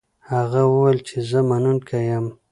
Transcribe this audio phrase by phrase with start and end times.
[0.31, 2.25] هغه وویل چې زه منونکی یم.